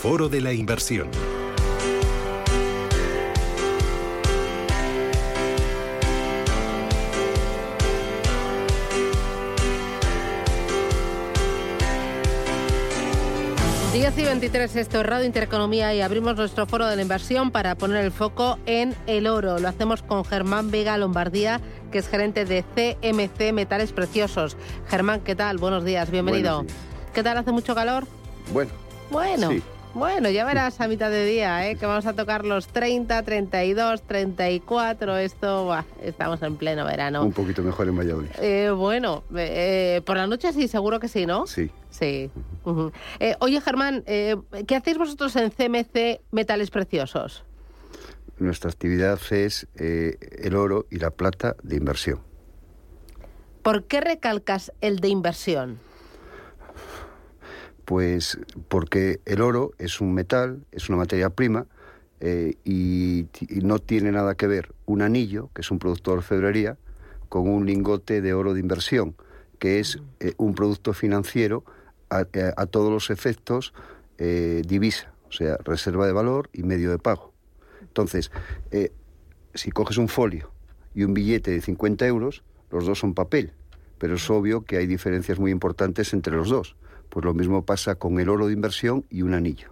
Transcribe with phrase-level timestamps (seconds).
[0.00, 1.08] Foro de la Inversión.
[14.16, 18.02] y 23, esto es Radio Intereconomía y abrimos nuestro foro de la inversión para poner
[18.02, 19.58] el foco en el oro.
[19.58, 21.60] Lo hacemos con Germán Vega Lombardía,
[21.90, 24.56] que es gerente de CMC Metales Preciosos.
[24.88, 25.58] Germán, ¿qué tal?
[25.58, 26.64] Buenos días, bienvenido.
[27.12, 27.36] ¿Qué tal?
[27.36, 28.06] ¿Hace mucho calor?
[28.52, 28.70] Bueno.
[29.10, 29.50] Bueno.
[29.96, 31.76] Bueno, ya verás a mitad de día, ¿eh?
[31.76, 35.16] que vamos a tocar los 30, 32, 34.
[35.16, 37.24] Esto, estamos en pleno verano.
[37.24, 38.28] Un poquito mejor en Valladolid.
[38.38, 41.46] Eh, bueno, eh, por la noche sí, seguro que sí, ¿no?
[41.46, 41.70] Sí.
[41.88, 42.30] Sí.
[43.38, 47.42] oye, Germán, ¿qué hacéis vosotros en CMC Metales Preciosos?
[48.38, 52.20] Nuestra actividad es el oro y la plata de inversión.
[53.62, 55.85] ¿Por qué recalcas el de inversión?
[57.86, 61.66] Pues porque el oro es un metal, es una materia prima
[62.20, 63.26] eh, y,
[63.62, 66.78] no tiene nada que ver un anillo, que es un producto de orfebrería,
[67.28, 69.14] con un lingote de oro de inversión,
[69.60, 71.64] que es eh, un producto financiero
[72.10, 73.72] a, eh, todos los efectos
[74.18, 77.34] divisa, o sea, reserva de valor y medio de pago.
[77.82, 78.30] Entonces,
[79.52, 80.50] si coges un folio
[80.94, 83.52] y un billete de 50 euros, los dos son papel,
[83.98, 86.76] pero es obvio que hay diferencias muy importantes entre los dos.
[87.08, 89.70] Pues lo mismo pasa con el oro de inversión y un anillo.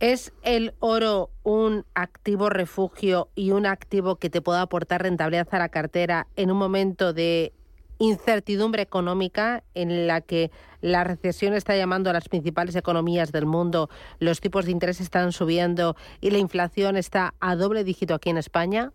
[0.00, 5.58] ¿Es el oro un activo refugio y un activo que te pueda aportar rentabilidad a
[5.58, 7.52] la cartera en un momento de
[7.98, 10.50] incertidumbre económica en la que
[10.80, 15.32] la recesión está llamando a las principales economías del mundo, los tipos de interés están
[15.32, 18.92] subiendo y la inflación está a doble dígito aquí en España?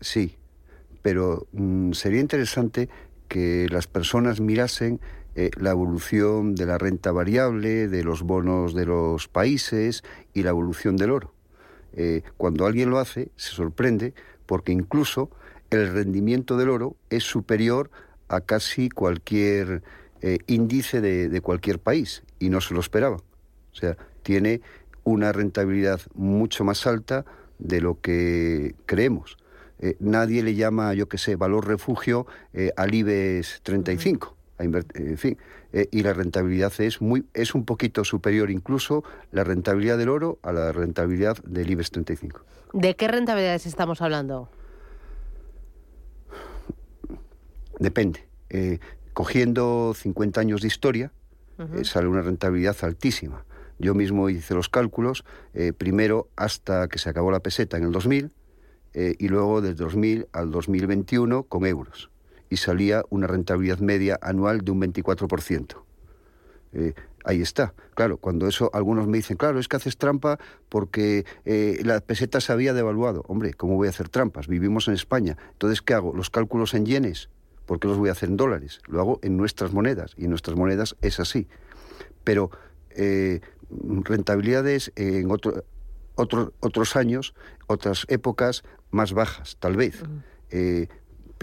[0.00, 0.36] Sí,
[1.02, 2.88] pero mm, sería interesante
[3.28, 5.00] que las personas mirasen
[5.36, 10.50] eh, la evolución de la renta variable, de los bonos de los países y la
[10.50, 11.32] evolución del oro.
[11.94, 14.14] Eh, cuando alguien lo hace, se sorprende
[14.46, 15.30] porque incluso
[15.70, 17.90] el rendimiento del oro es superior
[18.28, 19.82] a casi cualquier
[20.20, 23.16] eh, índice de, cualquier país y no se lo esperaba.
[23.16, 24.60] O sea, tiene
[25.02, 27.24] una rentabilidad mucho más alta
[27.58, 29.36] de lo que creemos.
[29.98, 32.26] nadie le llama, yo qué sé, valor refugio
[32.76, 35.36] al IBEX 35 en fin,
[35.72, 40.38] eh, y la rentabilidad es muy es un poquito superior incluso la rentabilidad del oro
[40.42, 42.40] a la rentabilidad del IBEX 35.
[42.72, 44.48] ¿De qué rentabilidades estamos hablando?
[47.78, 48.26] Depende.
[48.50, 48.78] Eh,
[49.12, 51.12] cogiendo 50 años de historia,
[51.58, 53.44] eh, sale una rentabilidad altísima.
[53.78, 55.24] Yo mismo hice los cálculos,
[55.78, 58.30] primero hasta que se acabó la peseta en el 2000
[58.94, 62.08] y luego desde 2000 al 2021 con euros
[62.54, 65.74] y salía una rentabilidad media anual de un 24%.
[66.72, 66.94] Eh,
[67.24, 67.74] ahí está.
[67.94, 70.38] Claro, cuando eso algunos me dicen, claro, es que haces trampa
[70.68, 73.24] porque eh, la peseta se había devaluado.
[73.26, 74.46] Hombre, ¿cómo voy a hacer trampas?
[74.46, 75.36] Vivimos en España.
[75.50, 76.14] Entonces, ¿qué hago?
[76.14, 77.28] ¿Los cálculos en yenes?
[77.66, 78.80] ¿Por qué los voy a hacer en dólares?
[78.86, 81.48] Lo hago en nuestras monedas y en nuestras monedas es así.
[82.22, 82.52] Pero
[82.90, 85.64] eh, rentabilidades en otro,
[86.14, 87.34] otros años,
[87.66, 90.00] otras épocas más bajas, tal vez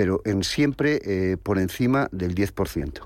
[0.01, 3.03] pero en siempre eh, por encima del 10%.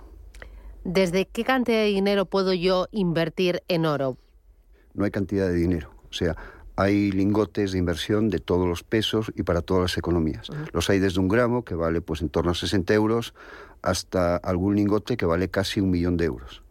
[0.85, 4.16] ¿Desde qué cantidad de dinero puedo yo invertir en oro?
[4.94, 5.89] No hay cantidad de dinero.
[6.09, 6.38] O sea,
[6.78, 10.47] hay lingotes de inversión de todos los pesos y para todas las economías.
[10.72, 13.34] Los hay desde un gramo, que vale pues en torno a 60 euros,
[13.81, 16.63] hasta algún lingote que vale casi un millón de euros.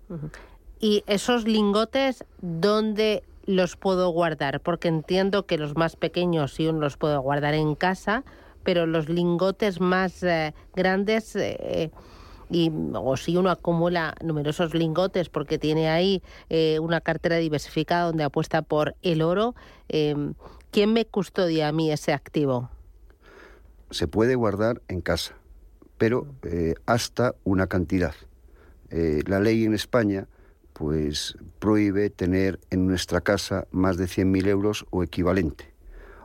[0.81, 4.61] ¿Y esos lingotes dónde los puedo guardar?
[4.61, 8.25] Porque entiendo que los más pequeños sí uno los puedo guardar en casa,
[8.65, 11.91] pero los lingotes más eh, grandes, eh,
[12.51, 18.25] y, o si uno acumula numerosos lingotes porque tiene ahí eh, una cartera diversificada donde
[18.25, 19.55] apuesta por el oro,
[19.89, 20.35] em,
[20.71, 22.71] ¿quién me custodia a mí ese activo?
[23.91, 25.35] Se puede guardar en casa,
[25.99, 26.27] pero
[26.87, 28.15] hasta una cantidad.
[28.91, 30.27] la ley en España
[30.73, 35.74] pues prohíbe tener en nuestra casa más de 100.000 euros o equivalente.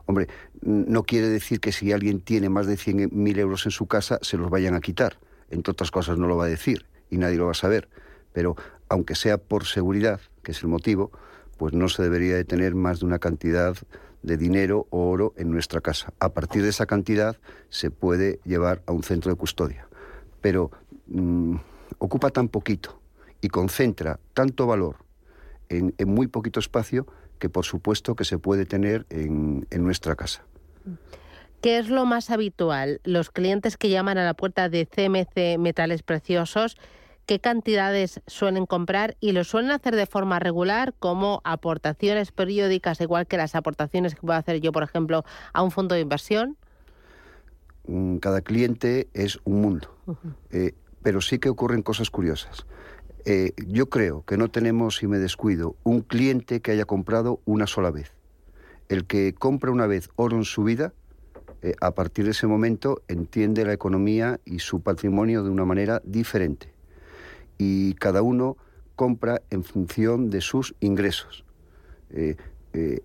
[0.10, 0.28] Hombre,
[0.64, 4.38] no quiere decir que si alguien tiene más de 100.000 euros en su casa se
[4.38, 5.20] los vayan a quitar.
[5.52, 7.88] Entre otras cosas no lo va a decir y nadie lo va a saber.
[8.34, 8.56] Pero
[8.88, 11.12] aunque sea por seguridad, que es el motivo,
[11.58, 13.78] pues no se debería de tener más de una cantidad
[14.24, 16.12] de dinero o oro en nuestra casa.
[16.20, 17.38] A partir de esa cantidad
[17.70, 19.88] se puede llevar a un centro de custodia.
[20.42, 20.72] Pero
[21.06, 21.56] mm,
[22.00, 23.00] ocupa tan poquito
[23.42, 24.96] y concentra tanto valor
[25.70, 27.06] en muy poquito espacio
[27.40, 30.44] que por supuesto que se puede tener en, nuestra casa.
[31.62, 33.02] ¿Qué es lo más habitual?
[33.04, 36.78] Los clientes que llaman a la puerta de CMC Metales Preciosos,
[37.26, 43.28] qué cantidades suelen comprar y lo suelen hacer de forma regular como aportaciones periódicas, igual
[43.28, 46.58] que las aportaciones que puedo hacer yo, por ejemplo, a un fondo de inversión.
[47.88, 49.96] Mm, cada cliente es un mundo,
[50.52, 52.66] eh, pero sí que ocurren cosas curiosas.
[53.26, 57.68] Eh, yo creo que no tenemos, si me descuido, un cliente que haya comprado una
[57.68, 58.12] sola vez.
[58.88, 60.94] El que compra una vez oro en su vida,
[61.62, 66.02] eh, a partir de ese momento entiende la economía y su patrimonio de una manera
[66.06, 66.72] diferente.
[67.58, 68.56] Y cada uno
[68.96, 71.46] compra en función de sus ingresos.
[72.12, 72.38] Eh,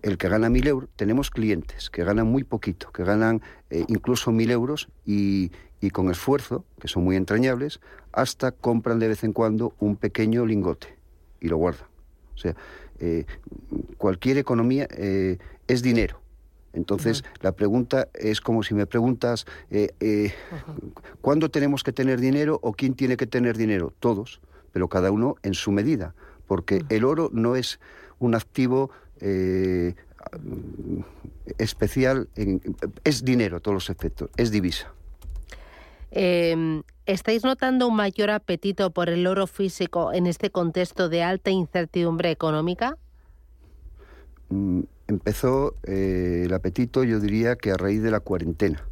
[0.01, 4.31] el que gana mil euros, tenemos clientes que ganan muy poquito, que ganan eh, incluso
[4.31, 5.51] mil euros y,
[5.93, 7.79] con esfuerzo, que son muy entrañables,
[8.11, 10.87] hasta compran de vez en cuando un pequeño lingote
[11.39, 11.87] y lo guardan.
[12.33, 12.55] O sea,
[12.99, 13.25] eh,
[13.97, 16.21] cualquier economía es dinero.
[16.73, 19.45] Entonces, la pregunta es como si me preguntas,
[21.21, 23.93] ¿cuándo tenemos que tener dinero o quién tiene que tener dinero?
[23.99, 24.41] Todos,
[24.71, 26.15] pero cada uno en su medida,
[26.47, 27.79] porque el oro no es
[28.19, 28.89] un activo
[29.19, 29.95] eh,
[31.57, 32.29] especial,
[33.03, 34.93] es dinero todos los efectos, es divisa.
[36.11, 41.51] Em, ¿Estáis notando un mayor apetito por el oro físico en este contexto de alta
[41.51, 42.97] incertidumbre económica?
[44.49, 48.83] Mm, empezó eh, el apetito, yo diría que a raíz de la cuarentena.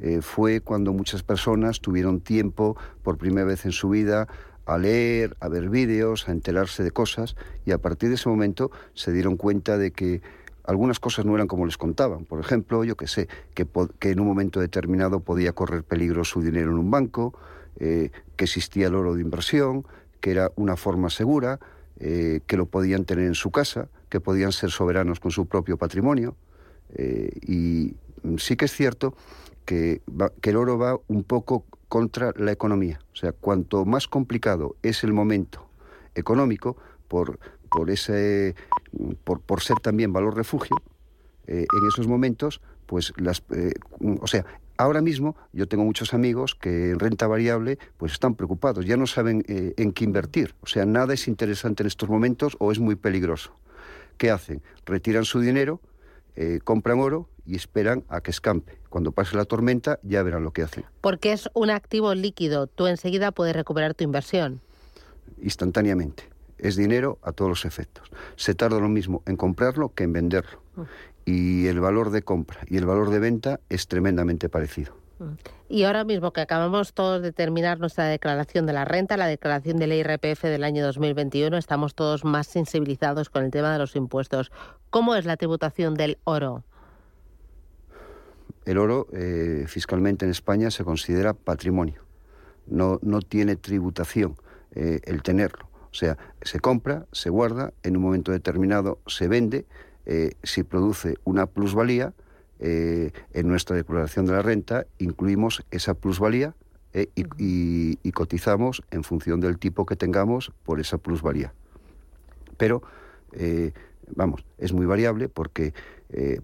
[0.00, 4.28] Eh, fue cuando muchas personas tuvieron tiempo por primera vez en su vida
[4.66, 8.70] a leer, a ver vídeos, a enterarse de cosas y a partir de ese momento
[8.94, 10.22] se dieron cuenta de que
[10.64, 12.24] algunas cosas no eran como les contaban.
[12.24, 13.66] Por ejemplo, yo que sé, que,
[14.10, 17.34] en un momento determinado podía correr peligro su dinero en un banco,
[17.78, 19.84] eh, que existía el oro de inversión,
[20.20, 21.58] que era una forma segura,
[21.98, 25.76] eh, que lo podían tener en su casa, que podían ser soberanos con su propio
[25.76, 26.36] patrimonio.
[26.94, 27.96] Eh, y
[28.38, 29.16] sí que es cierto
[29.64, 30.02] que,
[30.40, 33.00] que el oro va un poco contra la economía.
[33.12, 35.68] O sea, cuanto más complicado es el momento
[36.14, 37.38] económico, por,
[37.70, 38.54] por, ese,
[39.24, 40.74] por, ser también valor refugio,
[41.46, 43.42] eh, en esos momentos, pues las...
[43.54, 43.74] Eh,
[44.22, 44.46] o sea,
[44.78, 49.06] ahora mismo yo tengo muchos amigos que en renta variable pues están preocupados, ya no
[49.06, 50.54] saben eh, en qué invertir.
[50.62, 53.52] O sea, nada es interesante en estos momentos o es muy peligroso.
[54.16, 54.62] ¿Qué hacen?
[54.86, 55.78] Retiran su dinero,
[56.64, 58.78] compran oro y esperan a que escampe.
[58.88, 60.84] Cuando pase la tormenta ya verán lo que hacen.
[61.00, 64.60] Porque es un activo líquido, tú enseguida puedes recuperar tu inversión.
[65.40, 66.24] Instantáneamente.
[66.58, 68.08] Es dinero a todos los efectos.
[68.36, 70.62] Se tarda lo mismo en comprarlo que en venderlo.
[70.76, 70.82] Mm.
[71.24, 75.01] Y el valor de compra y el valor de venta es tremendamente parecido.
[75.68, 79.78] Y ahora mismo que acabamos todos de terminar nuestra declaración de la renta, la declaración
[79.78, 83.96] de la IRPF del año 2021, estamos todos más sensibilizados con el tema de los
[83.96, 84.52] impuestos.
[84.90, 86.64] ¿Cómo es la tributación del oro?
[88.64, 92.02] el oro eh, fiscalmente en España se considera patrimonio.
[92.66, 94.36] No, no tiene tributación
[94.74, 95.68] eh, el tenerlo.
[95.90, 99.66] O sea, se compra, se guarda, en un momento determinado se vende,
[100.06, 102.14] eh, si produce una plusvalía,
[102.64, 106.54] en nuestra declaración de la renta incluimos esa plusvalía
[106.94, 111.52] y, y, cotizamos en función del tipo que tengamos por esa plusvalía.
[112.56, 112.82] Pero,
[114.14, 115.74] vamos, es muy variable porque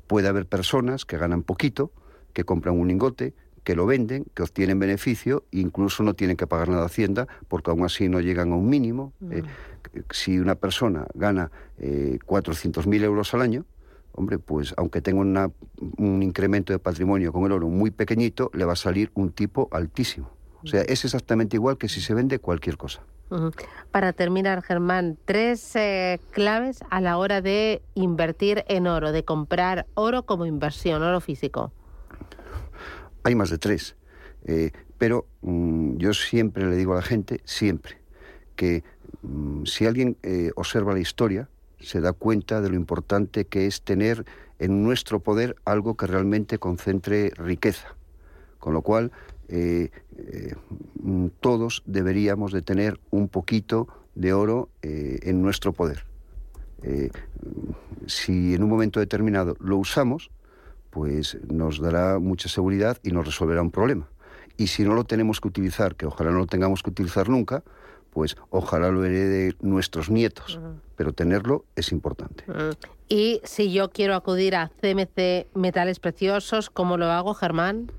[0.09, 1.93] puede haber personas que ganan poquito,
[2.33, 3.35] que compran un lingote,
[3.69, 7.71] que lo venden, que obtienen beneficio, incluso no tienen que pagar nada a Hacienda, porque
[7.71, 9.13] aún así no llegan a un mínimo.
[9.31, 9.43] Eh,
[10.09, 13.67] si una persona gana eh, 400.000 euros al año,
[14.13, 15.51] hombre, pues aunque tenga
[15.99, 19.69] un incremento de patrimonio con el oro muy pequeñito, le va a salir un tipo
[19.71, 20.31] altísimo.
[20.63, 23.03] O sea, es exactamente igual que si se vende cualquier cosa.
[23.93, 29.87] Para terminar, Germán, tres eh, claves a la hora de invertir en oro, de comprar
[29.95, 31.71] oro como inversión, oro físico.
[33.23, 33.97] Hay más de tres.
[34.47, 37.99] Eh, pero mm, yo siempre le digo a la gente, siempre,
[38.57, 38.83] que
[39.23, 41.49] mm, si alguien eh, observa la historia,
[41.81, 44.25] se da cuenta de lo importante que es tener
[44.59, 47.95] en nuestro poder algo que realmente concentre riqueza.
[48.59, 49.13] Con lo cual,
[49.49, 49.91] eh,
[51.03, 56.05] mm, todos deberíamos de tener un poquito de oro en nuestro poder.
[58.07, 60.31] si en un momento determinado lo usamos,
[60.91, 64.09] pues nos dará mucha seguridad y nos resolverá un problema.
[64.57, 67.63] Y si no lo tenemos que utilizar, que ojalá no lo tengamos que utilizar nunca,
[68.13, 70.61] pues ojalá lo herede nuestros nietos,
[70.97, 72.45] pero tenerlo es importante.
[73.09, 77.91] Y si yo quiero acudir a CMC Metales Preciosos, ¿cómo lo hago, Germán?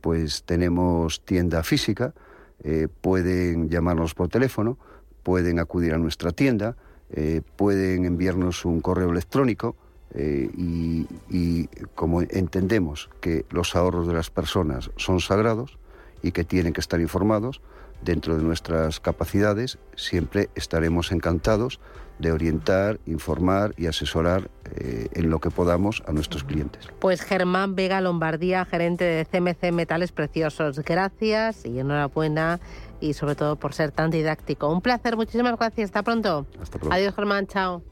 [0.00, 2.14] Pues tenemos tienda física,
[2.62, 4.78] eh, pueden llamarnos por teléfono,
[5.22, 6.76] pueden acudir a nuestra tienda,
[7.10, 9.76] eh, pueden enviarnos un correo electrónico,
[10.12, 15.78] eh, y, como entendemos que los ahorros de las personas son sagrados
[16.22, 17.60] y que tienen que estar informados
[18.02, 21.80] dentro de nuestras capacidades, siempre estaremos encantados
[22.20, 26.88] de orientar, informar y asesorar eh, en lo que podamos a nuestros clientes.
[26.98, 32.60] Pues Germán Vega Lombardía, gerente de CMC Metales Preciosos, gracias y enhorabuena
[33.00, 34.70] y sobre todo por ser tan didáctico.
[34.70, 35.86] Un placer, muchísimas gracias.
[35.86, 36.46] Hasta pronto.
[36.60, 36.94] Hasta pronto.
[36.94, 37.82] Adiós Germán, chao.